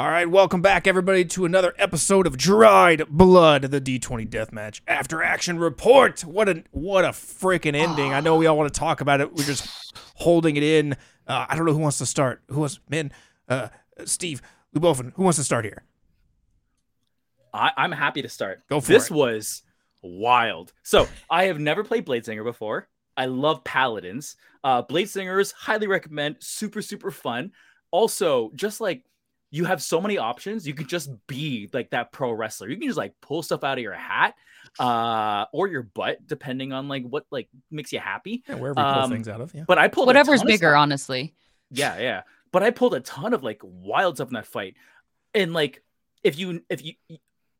All 0.00 0.08
right, 0.08 0.30
welcome 0.30 0.62
back, 0.62 0.86
everybody, 0.86 1.26
to 1.26 1.44
another 1.44 1.74
episode 1.76 2.26
of 2.26 2.38
Dried 2.38 3.06
Blood, 3.10 3.64
the 3.64 3.82
D20 3.82 4.26
Deathmatch 4.30 4.80
After 4.88 5.22
Action 5.22 5.58
Report. 5.58 6.22
What 6.22 6.48
a 6.48 6.64
what 6.70 7.04
a 7.04 7.08
freaking 7.08 7.74
ending! 7.74 8.14
I 8.14 8.20
know 8.20 8.36
we 8.36 8.46
all 8.46 8.56
want 8.56 8.72
to 8.72 8.80
talk 8.80 9.02
about 9.02 9.20
it. 9.20 9.34
We're 9.34 9.44
just 9.44 9.94
holding 10.14 10.56
it 10.56 10.62
in. 10.62 10.94
Uh, 11.26 11.44
I 11.46 11.54
don't 11.54 11.66
know 11.66 11.74
who 11.74 11.80
wants 11.80 11.98
to 11.98 12.06
start. 12.06 12.40
Who 12.48 12.60
wants? 12.60 12.80
Man, 12.88 13.12
uh, 13.46 13.68
Steve, 14.06 14.40
Lubofin, 14.74 15.12
who 15.16 15.22
wants 15.22 15.36
to 15.36 15.44
start 15.44 15.66
here? 15.66 15.84
I, 17.52 17.72
I'm 17.76 17.92
happy 17.92 18.22
to 18.22 18.28
start. 18.30 18.62
Go 18.70 18.80
for 18.80 18.90
this 18.90 19.10
it. 19.10 19.14
was 19.14 19.60
wild. 20.00 20.72
So 20.82 21.08
I 21.28 21.44
have 21.44 21.60
never 21.60 21.84
played 21.84 22.06
Bladesinger 22.06 22.42
before. 22.42 22.88
I 23.18 23.26
love 23.26 23.64
paladins. 23.64 24.36
Uh, 24.64 24.82
Bladesingers 24.82 25.52
highly 25.52 25.88
recommend. 25.88 26.36
Super 26.38 26.80
super 26.80 27.10
fun. 27.10 27.52
Also, 27.90 28.50
just 28.54 28.80
like 28.80 29.04
you 29.50 29.64
have 29.64 29.82
so 29.82 30.00
many 30.00 30.16
options, 30.18 30.66
you 30.66 30.74
can 30.74 30.86
just 30.86 31.10
be 31.26 31.68
like 31.72 31.90
that 31.90 32.12
pro 32.12 32.32
wrestler. 32.32 32.68
You 32.68 32.76
can 32.76 32.86
just 32.86 32.98
like 32.98 33.14
pull 33.20 33.42
stuff 33.42 33.64
out 33.64 33.78
of 33.78 33.82
your 33.82 33.94
hat, 33.94 34.34
uh, 34.78 35.46
or 35.52 35.66
your 35.66 35.82
butt, 35.82 36.26
depending 36.26 36.72
on 36.72 36.88
like 36.88 37.04
what 37.04 37.26
like 37.30 37.48
makes 37.70 37.92
you 37.92 37.98
happy. 37.98 38.44
Yeah, 38.48 38.54
wherever 38.56 38.80
you 38.80 38.84
pull 38.84 39.02
Um, 39.02 39.10
things 39.10 39.28
out 39.28 39.40
of. 39.40 39.52
Yeah. 39.54 39.64
But 39.66 39.78
I 39.78 39.88
pulled 39.88 40.06
Whatever's 40.06 40.42
bigger, 40.42 40.74
honestly. 40.76 41.34
Yeah, 41.70 41.98
yeah. 41.98 42.22
But 42.52 42.62
I 42.62 42.70
pulled 42.70 42.94
a 42.94 43.00
ton 43.00 43.32
of 43.34 43.42
like 43.42 43.60
wild 43.62 44.16
stuff 44.16 44.28
in 44.28 44.34
that 44.34 44.46
fight. 44.46 44.76
And 45.34 45.52
like 45.52 45.82
if 46.22 46.38
you 46.38 46.62
if 46.68 46.84
you 46.84 46.94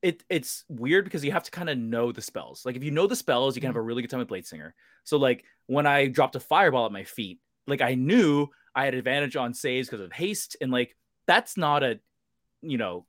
it 0.02 0.24
it's 0.28 0.64
weird 0.68 1.04
because 1.04 1.24
you 1.24 1.32
have 1.32 1.44
to 1.44 1.50
kind 1.50 1.70
of 1.70 1.78
know 1.78 2.12
the 2.12 2.22
spells. 2.22 2.64
Like 2.64 2.76
if 2.76 2.84
you 2.84 2.90
know 2.90 3.06
the 3.06 3.16
spells, 3.16 3.56
you 3.56 3.60
can 3.60 3.68
have 3.68 3.76
a 3.76 3.82
really 3.82 4.02
good 4.02 4.10
time 4.10 4.20
with 4.20 4.28
Blade 4.28 4.46
Singer. 4.46 4.74
So 5.04 5.16
like 5.16 5.44
when 5.66 5.86
I 5.86 6.06
dropped 6.06 6.36
a 6.36 6.40
fireball 6.40 6.86
at 6.86 6.92
my 6.92 7.04
feet, 7.04 7.38
like 7.66 7.80
I 7.80 7.94
knew 7.94 8.48
I 8.74 8.84
had 8.84 8.94
advantage 8.94 9.36
on 9.36 9.54
saves 9.54 9.88
because 9.88 10.04
of 10.04 10.12
haste 10.12 10.56
and 10.60 10.70
like 10.70 10.96
that's 11.30 11.56
not 11.56 11.84
a 11.84 12.00
you 12.60 12.76
know 12.76 13.06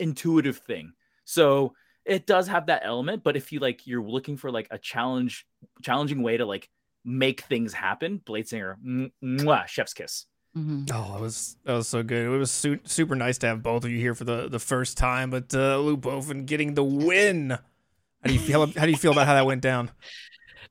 intuitive 0.00 0.58
thing. 0.58 0.92
So 1.24 1.74
it 2.04 2.26
does 2.26 2.48
have 2.48 2.66
that 2.66 2.82
element, 2.84 3.22
but 3.22 3.36
if 3.36 3.52
you 3.52 3.60
like 3.60 3.86
you're 3.86 4.02
looking 4.02 4.36
for 4.36 4.50
like 4.50 4.66
a 4.72 4.78
challenge 4.78 5.46
challenging 5.80 6.22
way 6.22 6.36
to 6.36 6.44
like 6.44 6.68
make 7.04 7.42
things 7.42 7.72
happen, 7.72 8.20
Blade 8.26 8.48
Singer, 8.48 8.76
mwah, 9.22 9.68
chef's 9.68 9.94
kiss. 9.94 10.26
Mhm. 10.58 10.90
Oh, 10.92 11.12
that 11.12 11.20
was 11.20 11.56
that 11.64 11.74
was 11.74 11.86
so 11.86 12.02
good. 12.02 12.26
It 12.26 12.36
was 12.36 12.50
su- 12.50 12.80
super 12.82 13.14
nice 13.14 13.38
to 13.38 13.46
have 13.46 13.62
both 13.62 13.84
of 13.84 13.90
you 13.92 13.98
here 13.98 14.16
for 14.16 14.24
the, 14.24 14.48
the 14.48 14.58
first 14.58 14.98
time. 14.98 15.30
But 15.30 15.54
uh, 15.54 15.76
Lubofin 15.78 16.46
getting 16.46 16.74
the 16.74 16.82
win. 16.82 17.50
How 17.50 18.26
do 18.26 18.32
you 18.32 18.40
feel? 18.40 18.66
How 18.66 18.84
do 18.84 18.90
you 18.90 18.96
feel 18.96 19.12
about 19.12 19.28
how 19.28 19.34
that 19.34 19.46
went 19.46 19.62
down? 19.62 19.90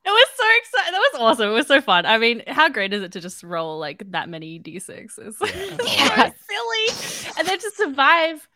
It 0.05 0.09
was 0.09 0.29
so 0.49 0.57
exciting. 0.79 0.93
That 0.93 1.09
was 1.13 1.21
awesome. 1.21 1.49
It 1.49 1.53
was 1.53 1.67
so 1.67 1.81
fun. 1.81 2.05
I 2.05 2.17
mean, 2.17 2.43
how 2.47 2.69
great 2.69 2.93
is 2.93 3.03
it 3.03 3.11
to 3.13 3.21
just 3.21 3.43
roll 3.43 3.79
like 3.79 4.03
that 4.11 4.29
many 4.29 4.59
d6s? 4.59 5.17
It's 5.19 5.41
Yeah. 5.41 6.29
so 6.29 6.33
silly, 6.49 7.33
and 7.37 7.47
then 7.47 7.59
to 7.59 7.71
survive, 7.75 8.47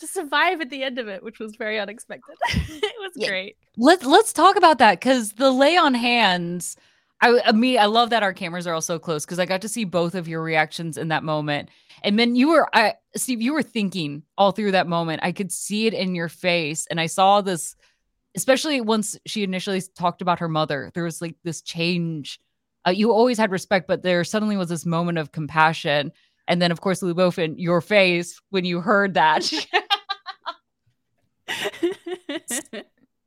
to 0.00 0.06
survive 0.06 0.60
at 0.60 0.70
the 0.70 0.82
end 0.82 0.98
of 0.98 1.08
it, 1.08 1.22
which 1.22 1.38
was 1.38 1.56
very 1.56 1.78
unexpected. 1.78 2.36
it 2.50 2.94
was 3.00 3.12
Yeah. 3.16 3.28
great. 3.28 3.56
Let's 3.76 4.04
let's 4.04 4.32
talk 4.32 4.56
about 4.56 4.78
that 4.78 5.00
because 5.00 5.32
the 5.32 5.50
lay 5.50 5.76
on 5.76 5.94
hands. 5.94 6.76
I 7.20 7.40
I 7.46 7.52
mean 7.52 7.78
I 7.78 7.86
love 7.86 8.10
that 8.10 8.22
our 8.22 8.32
cameras 8.32 8.66
are 8.66 8.74
all 8.74 8.80
so 8.80 8.98
close 8.98 9.24
because 9.24 9.38
I 9.40 9.46
got 9.46 9.62
to 9.62 9.68
see 9.68 9.84
both 9.84 10.14
of 10.14 10.28
your 10.28 10.42
reactions 10.42 10.96
in 10.96 11.08
that 11.08 11.24
moment. 11.24 11.68
And 12.04 12.18
then 12.18 12.36
you 12.36 12.48
were 12.48 12.68
I 12.74 12.94
Steve, 13.16 13.40
you 13.42 13.52
were 13.52 13.62
thinking 13.62 14.22
all 14.36 14.52
through 14.52 14.72
that 14.72 14.86
moment. 14.86 15.20
I 15.24 15.32
could 15.32 15.50
see 15.50 15.86
it 15.86 15.94
in 15.94 16.14
your 16.14 16.28
face, 16.28 16.86
and 16.90 17.00
I 17.00 17.06
saw 17.06 17.40
this, 17.40 17.74
especially 18.38 18.80
once 18.80 19.18
she 19.26 19.42
initially 19.42 19.82
talked 19.96 20.22
about 20.22 20.38
her 20.38 20.48
mother. 20.48 20.90
There 20.94 21.04
was 21.04 21.20
like 21.20 21.36
this 21.44 21.60
change. 21.60 22.40
Uh, 22.86 22.90
you 22.92 23.12
always 23.12 23.36
had 23.36 23.50
respect, 23.50 23.86
but 23.88 24.02
there 24.02 24.24
suddenly 24.24 24.56
was 24.56 24.68
this 24.68 24.86
moment 24.86 25.18
of 25.18 25.32
compassion. 25.32 26.12
And 26.46 26.62
then, 26.62 26.70
of 26.72 26.80
course, 26.80 27.02
Lubofin, 27.02 27.56
your 27.58 27.80
face 27.80 28.40
when 28.50 28.64
you 28.64 28.80
heard 28.80 29.14
that. 29.14 29.52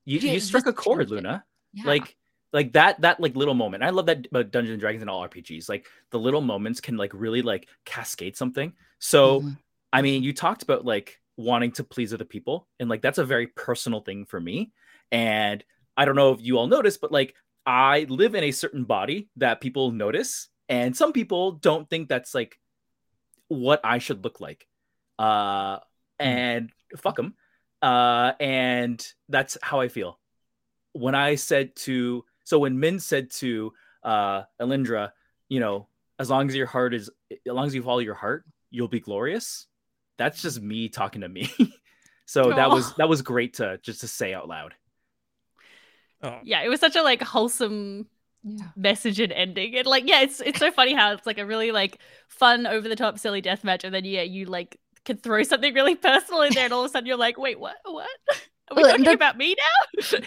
You, 0.04 0.18
you 0.18 0.40
struck 0.40 0.66
a 0.66 0.74
chord. 0.74 1.12
Luna. 1.12 1.44
Yeah. 1.74 1.84
Like 1.86 2.16
like 2.52 2.74
that 2.74 3.00
that 3.02 3.20
like 3.20 3.36
little 3.36 3.54
moment. 3.54 3.84
I 3.84 3.92
love 3.92 4.08
that 4.08 4.26
about 4.26 4.52
Dungeons 4.52 4.74
and 4.74 4.80
Dragons 4.80 5.02
and 5.02 5.10
all 5.10 5.28
RPGs. 5.28 5.70
Like 5.70 5.86
the 6.10 6.18
little 6.20 6.42
moments 6.42 6.82
can 6.82 6.98
like 6.98 7.12
really 7.14 7.44
like 7.44 7.68
cascade 7.86 8.36
something. 8.36 8.74
So 8.98 9.42
Mhm. 9.42 9.58
I 9.94 10.02
mean, 10.02 10.24
you 10.24 10.34
talked 10.34 10.64
about 10.64 10.86
like 10.86 11.21
wanting 11.38 11.72
to 11.74 11.84
please 11.84 12.14
other 12.14 12.26
people, 12.26 12.68
and 12.80 12.90
like 12.90 13.02
that's 13.02 13.18
a 13.18 13.26
very 13.26 13.48
personal 13.48 14.02
thing 14.02 14.26
for 14.26 14.40
me. 14.40 14.72
And 15.12 15.64
I 15.98 16.06
don't 16.06 16.16
know 16.16 16.32
if 16.34 16.42
you 16.42 16.58
all 16.58 16.68
notice, 16.68 16.98
but 16.98 17.12
like 17.12 17.36
I 17.66 18.06
live 18.10 18.36
in 18.36 18.44
a 18.44 18.52
certain 18.52 18.86
body 18.86 19.30
that 19.38 19.62
people 19.62 19.92
notice, 19.92 20.50
and 20.70 20.96
some 20.96 21.14
people 21.14 21.54
don't 21.54 21.90
think 21.90 22.10
that's 22.10 22.34
like 22.34 22.60
what 23.48 23.82
I 23.84 23.98
should 23.98 24.24
look 24.24 24.40
like. 24.40 24.68
Uh, 25.20 25.80
and 26.20 26.72
fuck 26.98 27.16
them. 27.16 27.36
Uh, 27.82 28.34
and 28.40 29.06
that's 29.30 29.58
how 29.62 29.82
I 29.82 29.88
feel. 29.88 30.20
When 30.94 31.16
I 31.16 31.36
said 31.36 31.76
to, 31.78 32.24
so 32.44 32.60
when 32.60 32.80
Min 32.80 33.00
said 33.00 33.32
to 33.32 33.74
uh, 34.04 34.44
Elindra, 34.62 35.12
you 35.50 35.60
know, 35.60 35.88
as 36.20 36.30
long 36.30 36.48
as 36.48 36.56
your 36.56 36.68
heart 36.68 36.94
is, 36.94 37.10
as 37.32 37.38
long 37.46 37.66
as 37.66 37.76
you 37.76 37.82
follow 37.82 38.00
your 38.00 38.14
heart, 38.14 38.46
you'll 38.70 38.88
be 38.88 39.00
glorious. 39.00 39.68
That's 40.22 40.42
just 40.42 40.62
me 40.62 40.90
talking 40.90 41.22
to 41.22 41.30
me. 41.30 41.52
so 42.26 42.54
that 42.54 42.72
was 42.72 42.94
that 42.96 43.10
was 43.10 43.22
great 43.22 43.56
to 43.56 43.80
just 43.84 44.02
to 44.02 44.08
say 44.08 44.34
out 44.34 44.48
loud. 44.48 44.76
Oh, 46.24 46.42
yeah, 46.42 46.62
it 46.64 46.70
was 46.70 46.80
such 46.80 46.96
a 46.96 47.04
like 47.04 47.22
wholesome 47.22 48.08
Yeah. 48.44 48.72
message 48.76 49.20
and 49.20 49.32
ending. 49.34 49.76
And 49.78 49.88
like, 49.88 50.08
yeah, 50.08 50.22
it's 50.22 50.42
it's 50.42 50.60
so 50.60 50.72
funny 50.72 50.94
how 50.94 51.14
it's 51.14 51.28
like 51.28 51.40
a 51.40 51.46
really 51.46 51.72
like 51.72 52.00
fun, 52.30 52.68
over 52.68 52.90
the 52.90 52.96
top, 52.96 53.20
silly 53.20 53.42
death 53.42 53.64
match, 53.64 53.84
and 53.84 53.94
then 53.96 54.06
yeah, 54.06 54.24
you 54.24 54.46
like 54.48 54.78
can 55.06 55.18
throw 55.18 55.44
something 55.44 55.74
really 55.74 55.96
personal 55.98 56.44
in 56.44 56.54
there, 56.56 56.66
and 56.66 56.74
all 56.74 56.82
of 56.86 56.88
a 56.88 56.90
sudden 56.90 57.08
you're 57.08 57.18
like, 57.18 57.38
wait, 57.40 57.60
what? 57.60 57.78
What? 57.86 58.10
Are 58.72 58.76
we 58.76 58.82
Well, 58.84 58.92
talking 58.92 59.06
that- 59.06 59.16
about 59.16 59.38
me 59.38 59.56
now? 59.58 60.20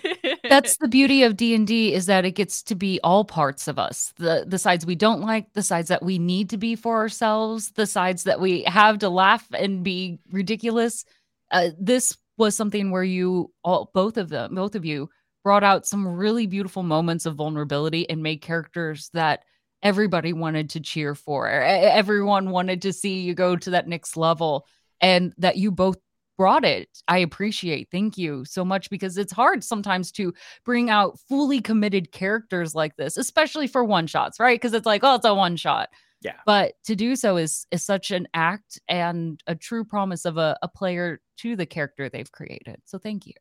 that's 0.49 0.77
the 0.77 0.89
beauty 0.89 1.23
of 1.23 1.37
d&d 1.37 1.93
is 1.95 2.07
that 2.07 2.25
it 2.25 2.33
gets 2.33 2.63
to 2.65 2.75
be 2.75 3.01
all 3.03 3.25
parts 3.25 3.67
of 3.69 3.79
us. 3.79 4.13
The 4.19 4.45
the 4.47 4.59
sides 4.59 4.85
we 4.87 4.95
don't 4.95 5.21
like 5.23 5.53
the 5.55 5.63
sides 5.63 5.89
that 5.89 6.03
we 6.03 6.19
need 6.19 6.51
to 6.51 6.59
be 6.59 6.77
for 6.77 6.97
ourselves 6.99 7.71
the 7.73 7.87
sides 7.87 8.25
that 8.25 8.41
we 8.41 8.63
have 8.65 8.99
to 8.99 9.09
laugh 9.09 9.47
and 9.53 9.83
be 9.83 10.19
ridiculous. 10.31 11.05
Uh, 11.51 11.71
this 11.79 12.17
was 12.37 12.55
something 12.57 12.91
where 12.91 13.03
you 13.05 13.51
all 13.65 13.91
both 13.95 14.17
of 14.17 14.29
them 14.29 14.55
both 14.55 14.75
of 14.75 14.85
you 14.85 15.09
brought 15.43 15.65
out 15.65 15.87
some 15.87 16.07
really 16.07 16.47
beautiful 16.47 16.83
moments 16.83 17.27
of 17.27 17.35
vulnerability 17.37 18.09
and 18.09 18.23
made 18.23 18.41
characters 18.43 19.11
that 19.15 19.43
everybody 19.83 20.33
wanted 20.33 20.71
to 20.71 20.81
cheer 20.81 21.15
for. 21.15 21.47
Everyone 21.49 22.49
wanted 22.51 22.81
to 22.83 22.93
see 22.95 23.21
you 23.21 23.35
go 23.35 23.55
to 23.57 23.71
that 23.71 23.87
next 23.87 24.17
level 24.17 24.67
and 25.03 25.35
that 25.37 25.59
you 25.59 25.71
both 25.71 25.99
brought 26.37 26.65
it. 26.65 26.89
I 27.09 27.19
appreciate. 27.19 27.89
Thank 27.91 28.19
you 28.19 28.45
so 28.45 28.65
much 28.65 28.91
because 28.91 29.19
it's 29.19 29.33
hard 29.33 29.63
sometimes 29.63 30.11
to 30.13 30.33
bring 30.65 30.91
out 30.91 31.19
fully 31.29 31.61
committed 31.61 32.13
characters 32.13 32.75
like 32.75 32.97
this, 32.97 33.17
especially 33.17 33.67
for 33.67 33.85
one 33.85 34.07
shots, 34.07 34.41
right? 34.41 34.61
Because 34.61 34.75
it's 34.75 34.87
like, 34.87 35.05
oh, 35.05 35.15
it's 35.15 35.25
a 35.25 35.35
one 35.35 35.57
shot. 35.57 35.89
Yeah. 36.23 36.37
But 36.47 36.75
to 36.85 36.97
do 36.97 37.17
so 37.17 37.37
is 37.37 37.67
is 37.71 37.83
such 37.83 38.11
an 38.11 38.27
act 38.33 38.81
and 38.89 39.41
a 39.47 39.55
true 39.55 39.85
promise 39.85 40.25
of 40.25 40.39
a, 40.39 40.57
a 40.63 40.69
player 40.69 41.21
to 41.39 41.55
the 41.55 41.67
character 41.67 42.09
they've 42.09 42.33
created. 42.33 42.77
So 42.87 42.99
thank 42.99 43.27
you. 43.27 43.35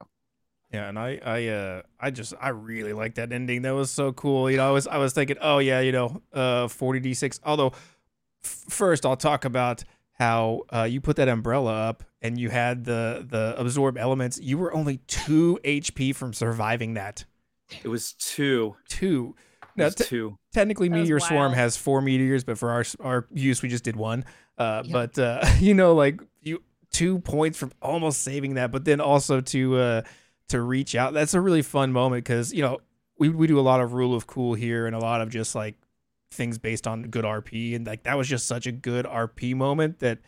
Yeah, 0.72 0.90
and 0.90 0.98
I, 0.98 1.20
I, 1.24 1.48
uh, 1.48 1.82
I 2.00 2.10
just, 2.10 2.34
I 2.42 2.50
really 2.50 2.94
like 2.94 3.16
that 3.16 3.32
ending. 3.32 3.62
That 3.62 3.76
was 3.76 3.92
so 3.92 4.12
cool. 4.12 4.50
You 4.50 4.58
know, 4.58 4.68
I 4.68 4.72
was, 4.72 4.88
I 4.88 4.98
was 4.98 5.14
thinking, 5.14 5.38
oh 5.40 5.60
yeah, 5.60 5.82
you 5.82 5.92
know, 5.92 6.22
uh, 6.34 6.68
forty 6.68 7.00
d 7.00 7.14
six. 7.14 7.40
Although, 7.44 7.74
f- 8.44 8.66
first 8.70 9.06
I'll 9.06 9.16
talk 9.16 9.46
about 9.46 9.84
how 10.14 10.64
uh, 10.74 10.84
you 10.84 11.00
put 11.00 11.16
that 11.18 11.28
umbrella 11.28 11.90
up 11.90 12.04
and 12.24 12.40
you 12.40 12.50
had 12.50 12.86
the 12.86 13.24
the 13.30 13.54
absorb 13.58 13.98
elements. 13.98 14.40
You 14.42 14.58
were 14.58 14.74
only 14.74 14.98
two 15.08 15.60
HP 15.64 16.16
from 16.16 16.34
surviving 16.34 16.96
that. 16.96 17.26
It 17.84 17.88
was 17.90 18.14
two. 18.14 18.76
Two. 18.90 19.36
It 19.62 19.68
Now, 19.78 19.86
was 19.86 19.96
te- 19.96 20.04
two. 20.06 20.38
technically, 20.54 20.88
That 20.90 20.96
Meteor 20.96 21.20
Swarm 21.20 21.54
has 21.54 21.76
four 21.78 22.02
meteors, 22.02 22.44
but 22.44 22.58
for 22.58 22.72
our 22.72 22.84
our 23.02 23.28
use, 23.32 23.62
we 23.62 23.70
just 23.70 23.84
did 23.84 23.96
one. 23.96 24.26
Uh, 24.58 24.84
Yeah. 24.86 24.92
But 24.92 25.20
uh, 25.20 25.46
you 25.60 25.74
know, 25.74 25.94
like 25.94 26.22
you 26.42 26.64
two 26.92 27.20
points 27.20 27.58
from 27.58 27.72
almost 27.82 28.22
saving 28.24 28.54
that, 28.56 28.72
but 28.72 28.86
then 28.86 29.02
also 29.02 29.42
to 29.42 29.76
uh, 29.78 30.02
to 30.50 30.62
reach 30.62 30.96
out. 30.96 31.14
That's 31.14 31.34
a 31.34 31.42
really 31.42 31.62
fun 31.62 31.92
moment 31.92 32.24
because 32.24 32.54
you 32.54 32.62
know 32.62 32.80
we 33.20 33.30
we 33.30 33.48
do 33.48 33.60
a 33.60 33.62
lot 33.62 33.82
of 33.82 33.94
rule 33.94 34.16
of 34.16 34.28
cool 34.28 34.54
here 34.54 34.86
and 34.88 34.96
a 34.96 35.00
lot 35.00 35.22
of 35.22 35.30
just 35.30 35.56
like 35.56 35.76
things 36.32 36.58
based 36.58 36.88
on 36.88 37.04
good 37.04 37.26
RP, 37.26 37.76
and 37.76 37.86
like 37.86 38.04
that 38.04 38.18
was 38.18 38.28
just 38.28 38.48
such 38.48 38.66
a 38.68 38.72
good 38.72 39.06
RP 39.06 39.56
moment 39.56 40.00
that 40.00 40.20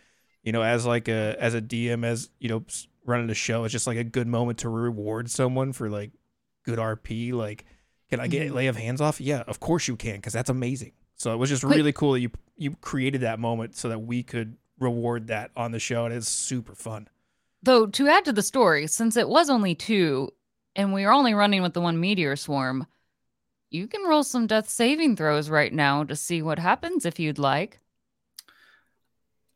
you 0.46 0.54
know 0.54 0.62
as 0.62 0.86
like 0.86 1.10
a 1.10 1.36
as 1.38 1.54
a 1.54 1.62
DM 1.62 2.06
as 2.06 2.30
you 2.40 2.48
know 2.48 2.64
running 3.04 3.28
the 3.28 3.36
show, 3.36 3.66
it's 3.66 3.72
just 3.74 3.86
like 3.88 3.98
a 3.98 4.04
good 4.06 4.28
moment 4.28 4.60
to 4.60 4.70
reward 4.70 5.30
someone 5.30 5.74
for 5.74 5.90
like 5.90 6.12
good 6.64 6.80
RP, 6.80 7.34
like. 7.34 7.66
Can 8.12 8.20
I 8.20 8.28
get 8.28 8.52
Mhm. 8.52 8.54
lay 8.54 8.68
of 8.68 8.76
hands 8.76 9.02
off? 9.02 9.20
Yeah, 9.20 9.42
of 9.48 9.60
course 9.60 9.88
you 9.88 9.96
can, 9.96 10.18
because 10.18 10.32
that's 10.32 10.50
amazing. 10.52 10.92
So 11.16 11.34
it 11.34 11.38
was 11.38 11.50
just 11.50 11.64
really 11.64 11.92
cool 11.92 12.12
that 12.14 12.20
you 12.20 12.30
you 12.56 12.76
created 12.80 13.22
that 13.22 13.40
moment 13.40 13.76
so 13.76 13.90
that 13.90 13.98
we 13.98 14.22
could 14.22 14.58
reward 14.80 15.26
that 15.28 15.50
on 15.58 15.72
the 15.72 15.80
show, 15.80 16.06
and 16.06 16.14
it's 16.14 16.30
super 16.30 16.76
fun. 16.76 17.08
Though 17.64 17.88
to 17.88 18.08
add 18.08 18.24
to 18.26 18.32
the 18.32 18.44
story, 18.44 18.86
since 18.86 19.18
it 19.18 19.28
was 19.28 19.50
only 19.50 19.74
two, 19.74 20.30
and 20.76 20.94
we 20.94 21.04
are 21.04 21.12
only 21.12 21.34
running 21.34 21.64
with 21.64 21.74
the 21.74 21.82
one 21.82 22.00
meteor 22.00 22.36
swarm, 22.36 22.86
you 23.72 23.88
can 23.88 24.04
roll 24.04 24.24
some 24.24 24.46
death 24.46 24.70
saving 24.70 25.16
throws 25.16 25.50
right 25.50 25.74
now 25.74 26.04
to 26.04 26.16
see 26.16 26.44
what 26.44 26.60
happens 26.60 27.06
if 27.08 27.20
you'd 27.20 27.40
like. 27.40 27.80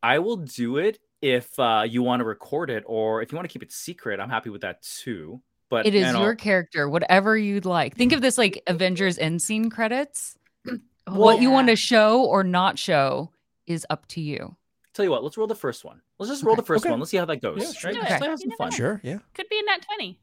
I 0.02 0.18
will 0.18 0.36
do 0.36 0.78
it 0.78 0.98
if 1.22 1.58
uh, 1.58 1.84
you 1.86 2.02
want 2.02 2.20
to 2.20 2.24
record 2.24 2.70
it 2.70 2.82
or 2.86 3.20
if 3.22 3.30
you 3.32 3.36
want 3.36 3.48
to 3.48 3.52
keep 3.52 3.62
it 3.62 3.72
secret, 3.72 4.20
I'm 4.20 4.30
happy 4.30 4.50
with 4.50 4.62
that 4.62 4.82
too. 4.82 5.40
But 5.68 5.86
It 5.86 5.94
is 5.94 6.06
you 6.08 6.12
know, 6.14 6.22
your 6.22 6.34
character, 6.34 6.88
whatever 6.88 7.36
you'd 7.36 7.64
like. 7.66 7.96
Think 7.96 8.12
of 8.12 8.20
this 8.22 8.36
like 8.38 8.62
Avengers 8.66 9.18
end 9.18 9.40
scene 9.40 9.70
credits. 9.70 10.36
Oh, 10.66 10.78
what 11.06 11.40
you 11.40 11.50
want 11.50 11.68
to 11.68 11.76
show 11.76 12.24
or 12.24 12.42
not 12.42 12.78
show 12.78 13.30
is 13.66 13.86
up 13.90 14.06
to 14.08 14.20
you. 14.20 14.56
Tell 14.94 15.04
you 15.04 15.10
what, 15.12 15.22
let's 15.22 15.36
roll 15.36 15.46
the 15.46 15.54
first 15.54 15.84
one. 15.84 16.00
Let's 16.18 16.30
just 16.30 16.42
roll 16.42 16.54
Okay. 16.54 16.62
the 16.62 16.66
first 16.66 16.84
Okay. 16.84 16.90
one. 16.90 16.98
Let's 16.98 17.10
see 17.12 17.18
how 17.18 17.24
that 17.26 17.40
goes. 17.40 17.62
Yeah, 17.62 17.70
sure. 17.72 17.90
right? 17.92 17.94
Do 18.02 18.08
Just 18.08 18.22
it. 18.24 18.28
have 18.28 18.40
some 18.40 18.50
fun. 18.58 18.70
Sure, 18.72 19.00
yeah. 19.04 19.18
Could 19.34 19.48
be 19.48 19.60
a 19.60 19.62
nat 19.64 19.86
20. 19.96 20.18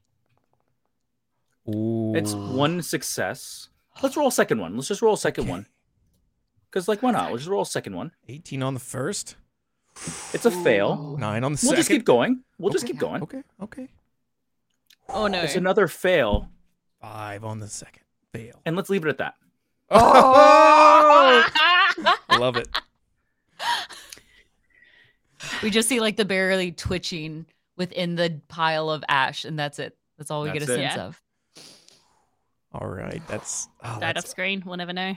Ooh. 1.74 2.14
It's 2.14 2.34
one 2.34 2.82
success. 2.82 3.68
Let's 4.02 4.16
roll 4.16 4.28
a 4.28 4.32
second 4.32 4.58
one. 4.60 4.76
Let's 4.76 4.88
just 4.88 5.02
roll 5.02 5.14
a 5.14 5.18
second 5.18 5.44
Okay. 5.44 5.50
one. 5.50 5.66
Because 6.70 6.88
like 6.88 7.02
why 7.02 7.10
not? 7.12 7.30
Let's 7.30 7.42
just 7.44 7.50
roll 7.50 7.62
a 7.62 7.66
second 7.66 7.96
one. 7.96 8.12
18 8.28 8.62
on 8.62 8.74
the 8.74 8.80
first, 8.80 9.36
It's 10.32 10.44
a 10.46 10.50
fail. 10.50 11.16
nine 11.18 11.44
on 11.44 11.52
the 11.52 11.56
We'll 11.62 11.70
second. 11.70 11.76
just 11.76 11.88
keep 11.88 12.04
going. 12.04 12.42
We'll 12.58 12.72
just 12.72 12.86
keep 12.86 12.98
going. 12.98 13.22
Okay, 13.22 13.42
okay. 13.62 13.88
Oh 15.08 15.26
no. 15.26 15.42
It's 15.42 15.56
another 15.56 15.88
fail, 15.88 16.48
Five 17.00 17.44
on 17.44 17.60
the 17.60 17.68
second. 17.68 18.02
Fail. 18.32 18.60
and 18.66 18.76
let's 18.76 18.90
leave 18.90 19.04
it 19.04 19.08
at 19.08 19.18
that. 19.18 19.34
Oh! 19.90 21.48
I 21.50 22.14
love 22.38 22.56
it. 22.56 22.68
We 25.62 25.70
just 25.70 25.88
see 25.88 26.00
like 26.00 26.16
the 26.16 26.24
barely 26.24 26.72
twitching 26.72 27.46
within 27.76 28.14
the 28.16 28.40
pile 28.48 28.90
of 28.90 29.02
ash, 29.08 29.44
and 29.44 29.58
that's 29.58 29.78
it. 29.78 29.96
That's 30.18 30.30
all 30.30 30.42
we 30.42 30.50
get 30.52 30.62
a 30.62 30.64
it. 30.64 30.66
sense 30.68 30.96
Yeah. 30.96 31.02
of. 31.06 31.22
All 32.72 32.86
right, 32.88 33.22
that's 33.28 33.66
oh, 33.82 33.98
Died 33.98 34.16
that's, 34.16 34.26
off 34.26 34.30
screen. 34.30 34.62
We'll 34.66 34.76
never 34.76 34.92
know. 34.92 35.14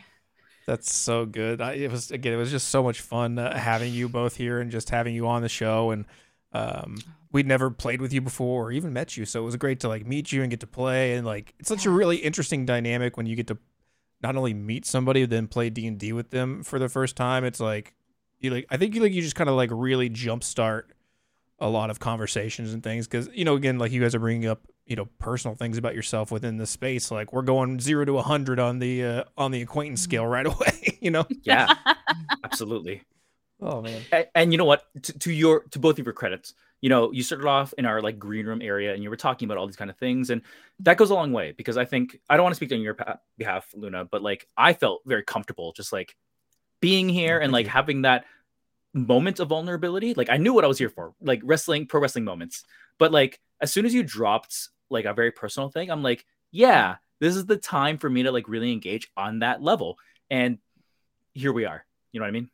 That's 0.66 0.94
so 0.94 1.26
good. 1.26 1.62
I, 1.62 1.74
it 1.74 1.92
was 1.92 2.12
again, 2.12 2.34
it 2.34 2.38
was 2.38 2.52
just 2.52 2.70
so 2.70 2.84
much 2.84 3.02
fun 3.02 3.40
uh, 3.40 3.58
having 3.58 3.94
you 3.94 4.10
both 4.10 4.36
here 4.36 4.60
and 4.60 4.72
just 4.72 4.90
having 4.90 5.16
you 5.16 5.28
on 5.28 5.42
the 5.42 5.50
show. 5.50 5.92
And 5.92 6.06
um, 6.54 6.98
we'd 7.32 7.48
never 7.48 7.70
played 7.70 8.02
with 8.02 8.14
you 8.14 8.22
before 8.22 8.68
or 8.68 8.72
even 8.72 8.94
met 8.94 9.18
you, 9.18 9.26
so 9.26 9.42
it 9.42 9.46
was 9.46 9.56
great 9.56 9.80
to 9.82 9.88
like 9.88 10.06
meet 10.06 10.32
you 10.32 10.42
and 10.42 10.50
get 10.50 10.60
to 10.62 10.68
play. 10.68 11.14
And 11.14 11.26
like, 11.26 11.54
it's 11.60 11.70
such 11.70 11.86
a 11.86 11.90
really 11.90 12.18
interesting 12.18 12.66
dynamic 12.66 13.18
when 13.18 13.26
you 13.26 13.36
get 13.36 13.48
to 13.48 13.58
not 14.22 14.36
only 14.36 14.54
meet 14.54 14.86
somebody 14.86 15.26
then 15.26 15.48
play 15.48 15.70
D 15.70 15.88
and 15.88 15.98
D 15.98 16.14
with 16.14 16.30
them 16.30 16.64
for 16.64 16.80
the 16.80 16.90
first 16.90 17.16
time. 17.16 17.44
It's 17.44 17.60
like 17.60 17.94
you 18.40 18.52
like 18.52 18.66
I 18.70 18.78
think 18.78 18.96
you 18.96 19.02
like 19.02 19.14
you 19.14 19.22
just 19.22 19.36
kind 19.36 19.50
of 19.50 19.56
like 19.56 19.70
really 19.72 20.10
jumpstart 20.10 20.84
a 21.62 21.70
lot 21.70 21.90
of 21.90 22.00
conversations 22.00 22.74
and 22.74 22.84
things 22.84 23.08
because 23.08 23.30
you 23.34 23.46
know 23.46 23.56
again 23.56 23.78
like 23.80 23.92
you 23.92 24.02
guys 24.02 24.14
are 24.16 24.20
bringing 24.20 24.50
up 24.50 24.62
you 24.88 24.96
know 24.96 25.06
personal 25.20 25.56
things 25.56 25.78
about 25.78 25.96
yourself 25.96 26.32
within 26.32 26.58
the 26.58 26.66
space 26.66 27.12
like 27.12 27.32
we're 27.32 27.44
going 27.44 27.80
zero 27.80 28.04
to 28.04 28.18
a 28.18 28.22
hundred 28.24 28.60
on 28.60 28.80
the 28.80 29.06
uh, 29.06 29.24
on 29.38 29.52
the 29.52 29.62
acquaintance 29.62 30.02
scale 30.02 30.26
right 30.26 30.46
away 30.54 30.98
you 31.00 31.12
know 31.12 31.26
Yeah, 31.44 31.74
absolutely. 32.44 33.04
oh 33.62 33.82
man 33.82 34.02
And, 34.12 34.28
and 34.36 34.52
you 34.52 34.58
know 34.58 34.66
what? 34.66 34.84
To, 35.04 35.20
to 35.20 35.32
your 35.32 35.62
to 35.72 35.80
both 35.80 36.00
of 36.00 36.06
your 36.06 36.14
credits, 36.14 36.54
you 36.82 36.90
know, 36.90 37.12
you 37.12 37.22
started 37.22 37.48
off 37.48 37.74
in 37.78 37.86
our 37.86 38.02
like 38.02 38.18
green 38.18 38.48
room 38.48 38.62
area, 38.62 38.94
and 38.94 39.04
you 39.04 39.12
were 39.12 39.16
talking 39.16 39.48
about 39.48 39.58
all 39.60 39.68
these 39.68 39.76
kind 39.76 39.92
of 39.92 39.98
things, 39.98 40.32
and 40.32 40.42
that 40.80 40.98
goes 40.98 41.12
a 41.12 41.14
long 41.14 41.32
way 41.32 41.52
because 41.56 41.78
I 41.78 41.86
think 41.86 42.20
I 42.28 42.38
don't 42.38 42.44
want 42.44 42.54
to 42.54 42.58
speak 42.58 42.72
on 42.72 42.82
your 42.82 42.96
pa- 42.96 43.20
behalf, 43.38 43.68
Luna, 43.76 44.06
but 44.06 44.24
like 44.24 44.48
I 44.58 44.74
felt 44.74 45.02
very 45.06 45.24
comfortable 45.24 45.74
just 45.74 45.94
like 45.94 46.16
being 46.82 47.08
here 47.08 47.38
and 47.38 47.54
like 47.54 47.68
having 47.68 48.02
that 48.02 48.26
moment 48.94 49.40
of 49.40 49.50
vulnerability. 49.50 50.14
Like 50.14 50.30
I 50.30 50.38
knew 50.38 50.54
what 50.54 50.64
I 50.64 50.68
was 50.68 50.78
here 50.78 50.90
for, 50.90 51.14
like 51.22 51.42
wrestling, 51.44 51.88
pro 51.88 52.02
wrestling 52.02 52.26
moments. 52.26 52.64
But 52.98 53.12
like 53.12 53.40
as 53.62 53.72
soon 53.72 53.86
as 53.86 53.94
you 53.94 54.04
dropped 54.04 54.70
like 54.90 55.06
a 55.06 55.14
very 55.14 55.32
personal 55.32 55.70
thing, 55.70 55.90
I'm 55.90 56.04
like, 56.04 56.26
yeah, 56.52 56.96
this 57.20 57.36
is 57.36 57.46
the 57.46 57.58
time 57.58 57.98
for 57.98 58.10
me 58.10 58.24
to 58.24 58.32
like 58.32 58.48
really 58.48 58.72
engage 58.72 59.10
on 59.16 59.40
that 59.40 59.62
level, 59.62 59.98
and 60.30 60.58
here 61.34 61.54
we 61.54 61.66
are. 61.66 61.86
You 62.12 62.20
know 62.20 62.26
what 62.26 62.30
I 62.30 62.32
mean? 62.32 62.50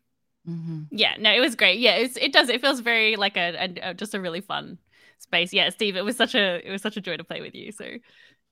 Mhm. 0.47 0.87
yeah, 0.91 1.15
no, 1.19 1.33
it 1.33 1.41
was 1.41 1.55
great. 1.55 1.79
Yeah, 1.79 1.95
it's, 1.95 2.15
it 2.15 2.31
does. 2.31 2.47
It 2.47 2.61
feels 2.61 2.79
very 2.79 3.17
like 3.17 3.35
a, 3.35 3.55
a, 3.55 3.89
a 3.89 3.93
just 3.93 4.13
a 4.13 4.21
really 4.21 4.39
fun 4.39 4.77
space. 5.19 5.51
Yeah, 5.51 5.69
Steve, 5.69 5.97
it 5.97 6.05
was 6.05 6.15
such 6.15 6.35
a 6.35 6.65
it 6.65 6.71
was 6.71 6.81
such 6.81 6.95
a 6.95 7.01
joy 7.01 7.17
to 7.17 7.23
play 7.23 7.41
with 7.41 7.55
you. 7.55 7.71
So 7.71 7.83
it 7.83 8.01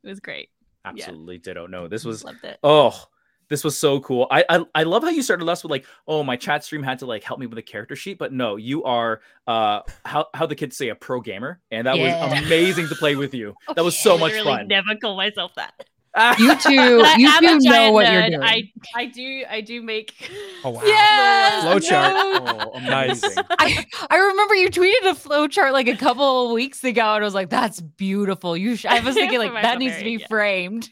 was 0.03 0.19
great. 0.19 0.49
Absolutely 0.83 1.37
ditto. 1.37 1.67
No, 1.67 1.87
this 1.87 2.03
was 2.03 2.23
loved 2.23 2.43
it. 2.43 2.59
Oh, 2.63 3.01
this 3.49 3.63
was 3.63 3.77
so 3.77 3.99
cool. 3.99 4.27
I, 4.31 4.43
I 4.49 4.65
I 4.75 4.83
love 4.83 5.03
how 5.03 5.09
you 5.09 5.21
started 5.21 5.47
us 5.49 5.63
with 5.63 5.71
like, 5.71 5.85
oh, 6.07 6.23
my 6.23 6.35
chat 6.35 6.63
stream 6.63 6.83
had 6.83 6.99
to 6.99 7.05
like 7.05 7.23
help 7.23 7.39
me 7.39 7.45
with 7.47 7.57
a 7.57 7.61
character 7.63 7.95
sheet, 7.95 8.17
but 8.17 8.33
no, 8.33 8.55
you 8.55 8.83
are 8.83 9.21
uh 9.47 9.81
how 10.05 10.27
how 10.33 10.45
the 10.45 10.55
kids 10.55 10.75
say 10.77 10.89
a 10.89 10.95
pro 10.95 11.21
gamer, 11.21 11.59
and 11.71 11.87
that 11.87 11.97
Yeah. 11.97 12.29
was 12.33 12.43
amazing 12.45 12.87
to 12.89 12.95
play 12.95 13.15
with 13.15 13.33
you. 13.33 13.53
That 13.75 13.83
was 13.83 13.97
so 13.97 14.17
much 14.17 14.31
Literally 14.33 14.57
fun. 14.57 14.67
Never 14.67 14.95
call 15.01 15.15
myself 15.17 15.53
that. 15.55 15.73
You 16.39 16.55
two, 16.59 16.71
you 17.17 17.27
am 17.27 17.41
two 17.41 17.69
know 17.69 17.91
what 17.91 18.05
nerd. 18.05 18.13
you're 18.13 18.29
doing. 18.39 18.43
I 18.43 18.71
I 18.95 19.05
do 19.07 19.43
I 19.49 19.59
do 19.61 19.81
make. 19.81 20.13
Oh, 20.63 20.69
wow. 20.71 20.81
Yes, 20.83 21.63
Flowchart. 21.63 22.13
no. 22.13 22.69
oh, 22.73 22.77
amazing. 22.77 23.29
I, 23.59 23.85
I 24.09 24.17
remember 24.17 24.55
you 24.55 24.69
tweeted 24.69 25.11
a 25.11 25.13
flow 25.13 25.47
chart 25.47 25.73
like 25.73 25.87
a 25.87 25.95
couple 25.95 26.47
of 26.47 26.53
weeks 26.53 26.83
ago, 26.83 27.01
and 27.01 27.21
I 27.23 27.27
was 27.27 27.35
like, 27.35 27.49
"That's 27.51 27.81
beautiful." 27.81 28.57
You, 28.57 28.75
sh-. 28.77 28.85
I 28.85 28.99
was 29.01 29.13
thinking 29.13 29.37
like 29.37 29.51
that 29.61 29.77
needs 29.77 29.95
to 29.97 30.03
be 30.03 30.17
Barbarian, 30.17 30.81
yeah. 30.81 30.87
framed. 30.87 30.89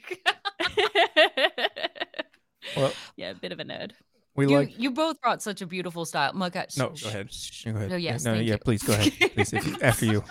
Well, 3.17 3.27
yeah, 3.27 3.31
a 3.31 3.35
bit 3.35 3.51
of 3.51 3.59
a 3.59 3.63
nerd. 3.63 3.91
we 4.35 4.47
You, 4.47 4.57
like 4.57 4.79
you 4.79 4.91
both 4.91 5.19
brought 5.21 5.41
such 5.41 5.61
a 5.61 5.67
beautiful 5.67 6.05
style. 6.05 6.33
Mudcat, 6.33 6.77
no 6.77 6.93
sh- 6.95 7.03
go 7.03 7.09
ahead 7.09 7.33
sh- 7.33 7.65
go 7.65 7.71
ahead 7.71 7.89
No, 7.91 7.95
yes, 7.95 8.23
no 8.23 8.33
thank 8.33 8.47
yeah 8.47 8.53
you. 8.53 8.59
please 8.59 8.83
go 8.83 8.93
ahead 8.93 9.13
please 9.35 9.53
if 9.53 9.65
you, 9.67 9.77
after 9.81 10.05
you 10.05 10.23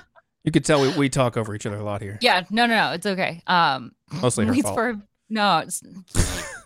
you 0.44 0.50
could 0.52 0.64
tell 0.64 0.80
we, 0.82 0.88
we 0.96 1.08
talk 1.08 1.36
over 1.36 1.54
each 1.54 1.66
other 1.66 1.76
a 1.76 1.84
lot 1.84 2.02
here 2.02 2.18
Yeah, 2.20 2.42
no, 2.50 2.66
no, 2.66 2.74
no, 2.74 2.92
it's 2.92 3.06
okay. 3.06 3.42
Um, 3.46 3.92
mostly 4.20 4.44
her 4.46 4.54
fault 4.54 4.74
for 4.74 5.02
no, 5.30 5.58
it's 5.58 5.82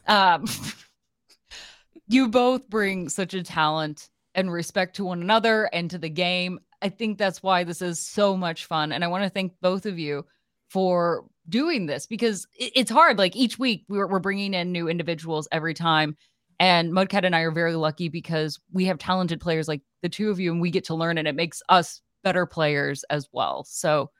um, 0.08 0.44
you 2.08 2.28
both 2.28 2.68
bring 2.68 3.08
such 3.08 3.34
a 3.34 3.42
talent 3.42 4.08
and 4.34 4.52
respect 4.52 4.96
to 4.96 5.04
one 5.04 5.20
another 5.22 5.64
and 5.72 5.90
to 5.90 5.98
the 5.98 6.08
game. 6.10 6.58
I 6.82 6.88
think 6.90 7.18
that's 7.18 7.42
why 7.42 7.64
this 7.64 7.80
is 7.82 8.00
so 8.00 8.36
much 8.36 8.66
fun, 8.66 8.92
and 8.92 9.02
I 9.02 9.08
want 9.08 9.24
to 9.24 9.30
thank 9.30 9.52
both 9.60 9.86
of 9.86 9.98
you 9.98 10.24
for 10.70 11.24
doing 11.48 11.86
this 11.86 12.06
because 12.06 12.46
it's 12.54 12.90
hard. 12.90 13.18
Like 13.18 13.36
each 13.36 13.58
week, 13.58 13.84
we're 13.88 14.06
we're 14.06 14.18
bringing 14.18 14.54
in 14.54 14.72
new 14.72 14.88
individuals 14.88 15.48
every 15.52 15.74
time. 15.74 16.16
And 16.58 16.92
Mudcat 16.92 17.24
and 17.24 17.36
I 17.36 17.40
are 17.40 17.50
very 17.50 17.74
lucky 17.74 18.08
because 18.08 18.58
we 18.72 18.86
have 18.86 18.98
talented 18.98 19.40
players 19.40 19.68
like 19.68 19.82
the 20.02 20.08
two 20.08 20.30
of 20.30 20.40
you, 20.40 20.52
and 20.52 20.60
we 20.60 20.70
get 20.70 20.84
to 20.84 20.94
learn, 20.94 21.18
and 21.18 21.28
it 21.28 21.34
makes 21.34 21.62
us 21.68 22.00
better 22.24 22.46
players 22.46 23.04
as 23.10 23.28
well. 23.32 23.64
So, 23.64 24.10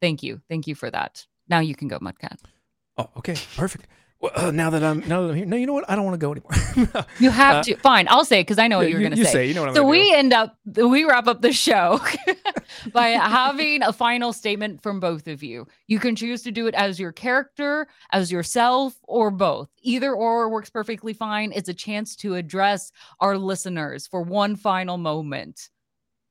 thank 0.00 0.22
you, 0.22 0.40
thank 0.48 0.66
you 0.66 0.74
for 0.74 0.90
that. 0.90 1.26
Now 1.48 1.60
you 1.60 1.74
can 1.74 1.88
go, 1.88 1.98
Mudcat. 1.98 2.38
oh 2.96 3.10
okay 3.18 3.36
perfect 3.56 3.86
well, 4.20 4.32
uh, 4.36 4.50
now 4.50 4.70
that 4.70 4.82
i'm 4.82 5.00
now 5.08 5.22
that 5.22 5.30
i'm 5.30 5.34
here 5.36 5.44
no 5.46 5.56
you 5.56 5.66
know 5.66 5.72
what 5.72 5.88
i 5.90 5.94
don't 5.94 6.04
want 6.04 6.14
to 6.14 6.18
go 6.18 6.32
anymore 6.32 7.04
You 7.20 7.30
have 7.30 7.56
Uh, 7.56 7.62
to. 7.64 7.76
Fine, 7.76 8.08
I'll 8.08 8.24
say 8.24 8.40
because 8.40 8.58
I 8.58 8.66
know 8.68 8.78
what 8.78 8.88
you 8.88 8.94
were 8.96 9.00
you, 9.00 9.08
going 9.08 9.18
you 9.18 9.24
to 9.24 9.30
say. 9.30 9.46
you 9.46 9.54
know 9.54 9.60
what 9.62 9.70
i'm 9.70 9.74
So 9.76 9.84
we 9.86 10.10
do. 10.10 10.16
end 10.16 10.32
up, 10.32 10.56
we 10.66 11.04
wrap 11.04 11.26
up 11.28 11.40
the 11.42 11.52
show 11.52 12.00
by 12.92 13.08
having 13.08 13.82
a 13.82 13.92
final 13.92 14.32
statement 14.32 14.82
from 14.82 14.98
both 15.00 15.28
of 15.28 15.42
you. 15.42 15.66
You 15.86 15.98
can 16.00 16.16
choose 16.16 16.42
to 16.42 16.50
do 16.50 16.66
it 16.66 16.74
as 16.74 16.98
your 16.98 17.12
character, 17.12 17.86
as 18.10 18.32
yourself, 18.32 18.94
or 19.04 19.30
both. 19.30 19.68
Either 19.82 20.12
or 20.12 20.48
works 20.48 20.70
perfectly 20.70 21.12
fine. 21.12 21.52
It's 21.54 21.68
a 21.68 21.74
chance 21.74 22.16
to 22.16 22.34
address 22.34 22.90
our 23.20 23.38
listeners 23.38 24.06
for 24.06 24.22
one 24.22 24.56
final 24.56 24.96
moment. 24.98 25.68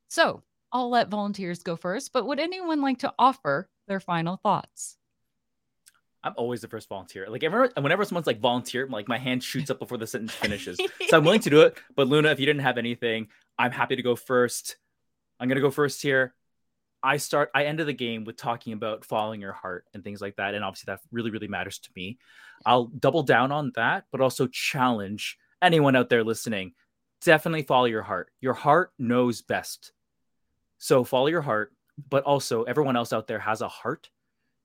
So 0.09 0.41
I'll 0.71 0.89
let 0.89 1.09
volunteers 1.09 1.63
go 1.63 1.75
first, 1.75 2.11
but 2.13 2.25
would 2.27 2.39
anyone 2.39 2.81
like 2.81 2.99
to 2.99 3.13
offer 3.17 3.69
their 3.87 3.99
final 3.99 4.37
thoughts? 4.37 4.97
I'm 6.23 6.33
always 6.37 6.61
the 6.61 6.67
first 6.67 6.87
volunteer. 6.87 7.27
Like 7.29 7.43
ever, 7.43 7.69
whenever 7.77 8.05
someone's 8.05 8.27
like 8.27 8.39
volunteer, 8.39 8.87
like 8.87 9.07
my 9.07 9.17
hand 9.17 9.43
shoots 9.43 9.69
up 9.69 9.79
before 9.79 9.97
the 9.97 10.07
sentence 10.07 10.33
finishes. 10.33 10.79
so 11.09 11.17
I'm 11.17 11.23
willing 11.23 11.41
to 11.41 11.49
do 11.49 11.61
it. 11.61 11.77
But 11.95 12.07
Luna, 12.07 12.29
if 12.31 12.39
you 12.39 12.45
didn't 12.45 12.61
have 12.61 12.77
anything, 12.77 13.27
I'm 13.57 13.71
happy 13.71 13.95
to 13.95 14.01
go 14.01 14.15
first. 14.15 14.77
I'm 15.39 15.47
gonna 15.47 15.61
go 15.61 15.71
first 15.71 16.01
here. 16.01 16.33
I 17.01 17.17
start. 17.17 17.51
I 17.53 17.65
ended 17.65 17.87
the 17.87 17.93
game 17.93 18.23
with 18.23 18.37
talking 18.37 18.71
about 18.71 19.03
following 19.03 19.41
your 19.41 19.51
heart 19.51 19.85
and 19.93 20.03
things 20.03 20.21
like 20.21 20.37
that, 20.37 20.53
and 20.53 20.63
obviously 20.63 20.93
that 20.93 21.01
really, 21.11 21.31
really 21.31 21.49
matters 21.49 21.79
to 21.79 21.89
me. 21.95 22.17
I'll 22.65 22.85
double 22.85 23.23
down 23.23 23.51
on 23.51 23.73
that, 23.75 24.05
but 24.11 24.21
also 24.21 24.47
challenge 24.47 25.37
anyone 25.61 25.97
out 25.97 26.09
there 26.09 26.23
listening. 26.23 26.73
Definitely 27.23 27.63
follow 27.63 27.85
your 27.85 28.03
heart. 28.03 28.31
Your 28.39 28.53
heart 28.53 28.91
knows 28.97 29.41
best. 29.41 29.91
So 30.77 31.03
follow 31.03 31.27
your 31.27 31.41
heart, 31.41 31.73
but 32.09 32.23
also 32.23 32.63
everyone 32.63 32.95
else 32.95 33.11
out 33.11 33.27
there 33.27 33.39
has 33.39 33.61
a 33.61 33.67
heart. 33.67 34.09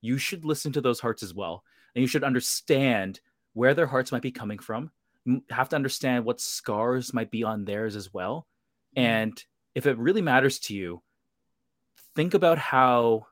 You 0.01 0.19
should 0.19 0.45
listen 0.45 0.73
to 0.73 0.81
those 0.81 1.01
hearts 1.01 1.23
as 1.23 1.35
well, 1.35 1.65
and 1.95 2.03
you 2.03 2.07
should 2.09 2.25
understand 2.25 3.21
where 3.55 3.75
their 3.75 3.87
hearts 3.87 4.13
might 4.13 4.23
be 4.23 4.31
coming 4.31 4.59
from. 4.59 4.91
You 5.25 5.43
have 5.51 5.69
to 5.71 5.77
understand 5.77 6.25
what 6.25 6.41
scars 6.41 7.13
might 7.13 7.31
be 7.31 7.43
on 7.43 7.65
theirs 7.65 7.97
as 7.97 8.13
well. 8.15 8.47
Mm-hmm. 8.97 9.07
And 9.07 9.45
if 9.75 9.87
it 9.87 9.99
really 9.99 10.23
matters 10.23 10.59
to 10.61 10.75
you, 10.75 11.03
think 12.15 12.35
about 12.35 12.59
how 12.59 13.27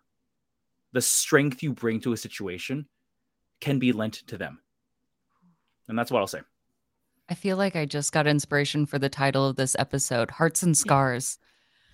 the 0.93 1.01
strength 1.01 1.63
you 1.63 1.73
bring 1.73 2.01
to 2.01 2.13
a 2.13 2.17
situation 2.17 2.87
can 3.61 3.79
be 3.79 3.93
lent 3.93 4.15
to 4.27 4.37
them. 4.37 4.61
And 5.89 5.99
that's 5.99 6.11
what 6.11 6.21
I'll 6.21 6.27
say. 6.27 6.41
I 7.29 7.35
feel 7.35 7.57
like 7.57 7.77
I 7.77 7.87
just 7.87 8.13
got 8.13 8.27
inspiration 8.27 8.87
for 8.87 8.99
the 8.99 9.09
title 9.09 9.49
of 9.49 9.57
this 9.57 9.75
episode 9.79 10.31
Hearts 10.31 10.63
and 10.63 10.77
Scars. 10.77 11.39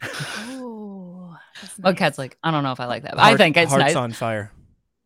Oh, 0.03 1.37
that's 1.61 1.79
Oh, 1.85 1.91
nice. 1.91 1.99
Cat's 1.99 2.19
like, 2.19 2.39
I 2.43 2.51
don't 2.51 2.65
know 2.65 2.73
if 2.73 2.81
I 2.81 2.87
like 2.87 3.03
that. 3.05 3.13
but 3.13 3.21
I 3.21 3.37
think 3.37 3.57
it's 3.57 3.71
hearts 3.71 3.85
nice. 3.85 3.97
on 3.97 4.13
fire 4.13 4.53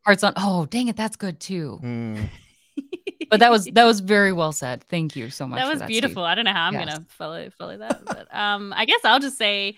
Hearts 0.07 0.25
on. 0.25 0.33
Oh, 0.37 0.65
dang 0.67 0.89
it, 0.89 0.97
that's 0.97 1.17
good 1.17 1.39
too. 1.41 1.79
Mm. 1.83 2.29
But 3.29 3.41
that 3.41 3.51
was 3.51 3.65
that 3.73 3.85
was 3.85 3.99
very 3.99 4.33
well 4.33 4.53
said. 4.53 4.85
Thank 4.85 5.17
you 5.17 5.31
so 5.31 5.49
much. 5.49 5.59
that 5.59 5.65
for 5.65 5.71
was 5.71 5.79
Steve. 5.81 5.89
beautiful. 5.89 6.23
I 6.23 6.37
don't 6.37 6.45
know 6.45 6.53
how 6.53 6.67
I'm 6.69 6.75
Yes. 6.75 6.85
gonna 6.87 7.05
follow 7.09 7.51
follow 7.59 7.77
that, 7.79 8.05
but 8.05 8.33
um, 8.33 8.73
I 8.77 8.85
guess 8.85 9.01
I'll 9.05 9.19
just 9.19 9.37
say, 9.37 9.77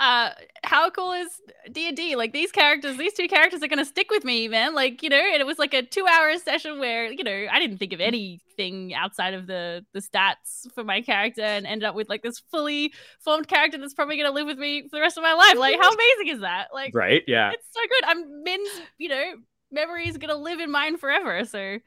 uh 0.00 0.30
how 0.64 0.90
cool 0.90 1.12
is 1.12 1.28
d&d 1.70 2.16
like 2.16 2.32
these 2.32 2.50
characters 2.50 2.96
these 2.96 3.12
two 3.12 3.28
characters 3.28 3.62
are 3.62 3.68
gonna 3.68 3.84
stick 3.84 4.10
with 4.10 4.24
me 4.24 4.48
man 4.48 4.74
like 4.74 5.00
you 5.02 5.08
know 5.10 5.16
and 5.32 5.40
it 5.40 5.46
was 5.46 5.58
like 5.60 5.74
a 5.74 5.82
two 5.82 6.04
hour 6.06 6.36
session 6.38 6.80
where 6.80 7.12
you 7.12 7.22
know 7.22 7.46
i 7.52 7.60
didn't 7.60 7.76
think 7.76 7.92
of 7.92 8.00
anything 8.00 8.94
outside 8.94 9.34
of 9.34 9.46
the 9.46 9.84
the 9.92 10.00
stats 10.00 10.66
for 10.74 10.82
my 10.82 11.02
character 11.02 11.42
and 11.42 11.66
ended 11.66 11.84
up 11.86 11.94
with 11.94 12.08
like 12.08 12.22
this 12.22 12.40
fully 12.50 12.92
formed 13.20 13.46
character 13.46 13.76
that's 13.78 13.94
probably 13.94 14.16
gonna 14.16 14.32
live 14.32 14.46
with 14.46 14.58
me 14.58 14.82
for 14.88 14.96
the 14.96 15.00
rest 15.00 15.18
of 15.18 15.22
my 15.22 15.34
life 15.34 15.56
like 15.58 15.78
how 15.78 15.92
amazing 15.94 16.28
is 16.34 16.40
that 16.40 16.68
like 16.72 16.92
Right? 16.94 17.22
Yeah. 17.28 17.52
it's 17.52 17.66
so 17.70 17.80
good 17.86 18.04
i'm 18.10 18.42
min's 18.42 18.70
you 18.98 19.10
know 19.10 19.34
memory 19.72 20.06
is 20.08 20.18
gonna 20.18 20.36
live 20.36 20.60
in 20.60 20.70
mine 20.70 20.96
forever 20.98 21.44
so 21.44 21.78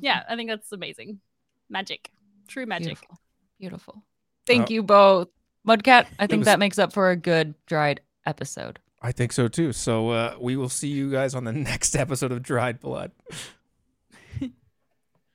yeah 0.00 0.22
i 0.28 0.36
think 0.36 0.48
that's 0.48 0.70
amazing 0.72 1.20
magic 1.68 2.10
true 2.48 2.66
magic 2.66 2.98
Beautiful. 2.98 3.18
Beautiful. 3.58 4.02
Thank 4.46 4.62
Uh, 4.70 4.74
you 4.74 4.82
both. 4.82 5.28
Mudcat, 5.66 6.06
I 6.18 6.26
think 6.26 6.40
was- 6.40 6.46
that 6.46 6.58
makes 6.58 6.78
up 6.80 6.92
for 6.92 7.10
a 7.10 7.16
good 7.16 7.54
dried 7.66 8.00
episode. 8.26 8.80
I 9.00 9.12
think 9.12 9.32
so 9.32 9.46
too. 9.46 9.72
So 9.72 10.10
uh, 10.10 10.34
we 10.40 10.56
will 10.56 10.68
see 10.68 10.88
you 10.88 11.12
guys 11.12 11.34
on 11.36 11.44
the 11.44 11.52
next 11.70 11.94
episode 11.94 12.32
of 12.32 12.42
Dried 12.42 12.80
Blood. 12.80 13.12